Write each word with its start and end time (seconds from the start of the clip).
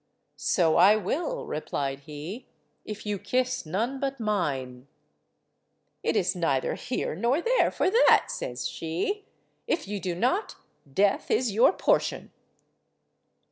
"So 0.35 0.77
I 0.77 0.95
will," 0.95 1.45
replied 1.45 1.99
he, 2.07 2.47
"if 2.83 3.05
you 3.05 3.19
kiss 3.19 3.67
none 3.67 3.99
but 3.99 4.19
mine." 4.19 4.87
"It 6.01 6.15
is 6.15 6.35
neither 6.35 6.73
here 6.73 7.13
nor 7.15 7.39
there 7.39 7.69
for 7.69 7.91
that," 7.91 8.29
says 8.31 8.67
she. 8.67 9.25
"If 9.67 9.87
you 9.87 9.99
do 9.99 10.15
not, 10.15 10.55
death 10.91 11.29
is 11.29 11.51
your 11.51 11.71
portion." 11.71 12.31